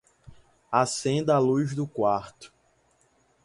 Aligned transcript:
Acenda 0.71 1.35
a 1.35 1.37
luz 1.39 1.75
do 1.75 1.85
quarto 1.85 2.51